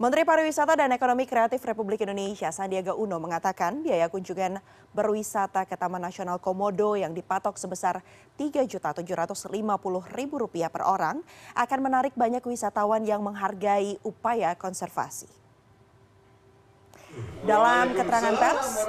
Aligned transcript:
Menteri 0.00 0.24
Pariwisata 0.24 0.80
dan 0.80 0.96
Ekonomi 0.96 1.28
Kreatif 1.28 1.60
Republik 1.60 2.00
Indonesia 2.00 2.48
Sandiaga 2.48 2.96
Uno 2.96 3.20
mengatakan 3.20 3.84
biaya 3.84 4.08
kunjungan 4.08 4.56
berwisata 4.96 5.68
ke 5.68 5.76
Taman 5.76 6.00
Nasional 6.00 6.40
Komodo 6.40 6.96
yang 6.96 7.12
dipatok 7.12 7.60
sebesar 7.60 8.00
Rp3.750.000 8.40 10.72
per 10.72 10.82
orang 10.88 11.20
akan 11.52 11.78
menarik 11.84 12.16
banyak 12.16 12.40
wisatawan 12.40 13.04
yang 13.04 13.20
menghargai 13.20 14.00
upaya 14.00 14.56
konservasi. 14.56 15.28
Dalam 17.44 17.92
keterangan 17.92 18.40
pers 18.40 18.88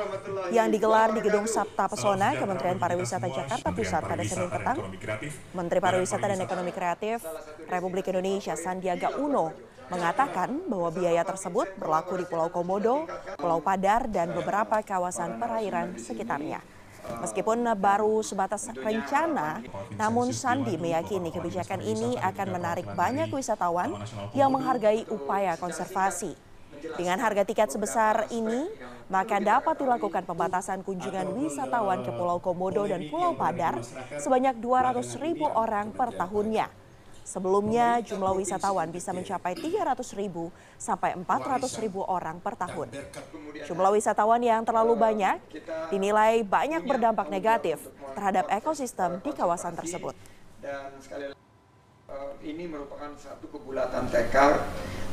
yang 0.56 0.72
digelar 0.72 1.12
di 1.12 1.20
Gedung 1.20 1.44
Sabta 1.44 1.92
Pesona, 1.92 2.40
Kementerian 2.40 2.80
Pariwisata 2.80 3.28
Jakarta 3.28 3.76
Pusat 3.76 4.04
pada 4.08 4.24
Senin 4.24 4.48
petang, 4.48 4.80
Menteri 5.52 5.80
Pariwisata 5.84 6.32
dan 6.32 6.40
Ekonomi 6.40 6.72
Kreatif 6.72 7.20
Republik 7.68 8.08
Indonesia 8.08 8.56
Sandiaga 8.56 9.20
Uno 9.20 9.71
mengatakan 9.90 10.68
bahwa 10.70 10.94
biaya 10.94 11.26
tersebut 11.26 11.72
berlaku 11.80 12.22
di 12.22 12.26
Pulau 12.28 12.52
Komodo, 12.54 13.10
Pulau 13.40 13.64
Padar, 13.64 14.06
dan 14.12 14.36
beberapa 14.36 14.84
kawasan 14.84 15.42
perairan 15.42 15.98
sekitarnya. 15.98 16.62
Meskipun 17.02 17.66
baru 17.82 18.22
sebatas 18.22 18.70
rencana, 18.78 19.66
namun 19.98 20.30
Sandi 20.30 20.78
meyakini 20.78 21.34
kebijakan 21.34 21.82
ini 21.82 22.14
akan 22.22 22.48
menarik 22.54 22.86
banyak 22.94 23.34
wisatawan 23.34 23.98
yang 24.38 24.54
menghargai 24.54 25.10
upaya 25.10 25.58
konservasi. 25.58 26.38
Dengan 26.98 27.22
harga 27.22 27.46
tiket 27.46 27.70
sebesar 27.70 28.26
ini, 28.34 28.66
maka 29.12 29.38
dapat 29.38 29.78
dilakukan 29.78 30.26
pembatasan 30.26 30.82
kunjungan 30.82 31.30
wisatawan 31.38 32.02
ke 32.02 32.10
Pulau 32.10 32.42
Komodo 32.42 32.90
dan 32.90 33.06
Pulau 33.06 33.38
Padar 33.38 33.82
sebanyak 34.18 34.58
200 34.58 35.04
ribu 35.22 35.46
orang 35.46 35.94
per 35.94 36.16
tahunnya. 36.16 36.81
Sebelumnya 37.22 38.02
jumlah 38.02 38.34
wisatawan 38.34 38.90
bisa 38.90 39.14
mencapai 39.14 39.54
300 39.54 39.94
ribu 40.18 40.50
sampai 40.76 41.14
400 41.14 41.70
ribu 41.80 42.02
orang 42.02 42.42
per 42.42 42.58
tahun. 42.58 42.90
Jumlah 43.70 43.94
wisatawan 43.94 44.42
yang 44.42 44.66
terlalu 44.66 44.98
banyak 44.98 45.38
dinilai 45.94 46.42
banyak 46.42 46.82
berdampak 46.84 47.30
negatif 47.30 47.78
terhadap 48.18 48.50
ekosistem 48.50 49.22
di 49.22 49.32
kawasan 49.38 49.78
tersebut. 49.78 50.18
Dan 50.62 50.98
sekali 50.98 51.30
lagi, 51.30 51.42
eh, 52.10 52.34
ini 52.50 52.66
merupakan 52.66 53.14
satu 53.18 53.46
kebulatan 53.54 54.10
tekad 54.10 54.62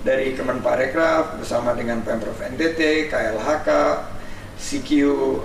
dari 0.01 0.33
Kemenparekraf 0.33 1.37
bersama 1.41 1.77
dengan 1.77 2.01
Pemprov 2.01 2.37
NTT, 2.41 3.13
KLHK, 3.13 3.69
CQ 4.59 4.89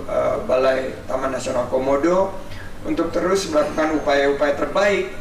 eh, 0.08 0.36
Balai 0.48 0.96
Taman 1.04 1.30
Nasional 1.30 1.68
Komodo 1.68 2.32
untuk 2.84 3.12
terus 3.12 3.48
melakukan 3.52 3.96
upaya-upaya 4.00 4.54
terbaik 4.56 5.12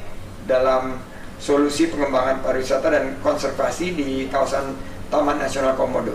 dalam 0.44 1.00
solusi 1.44 1.92
pengembangan 1.92 2.40
pariwisata 2.40 2.88
dan 2.88 3.20
konservasi 3.20 3.92
di 3.92 4.32
kawasan 4.32 4.80
Taman 5.12 5.44
Nasional 5.44 5.76
Komodo. 5.76 6.12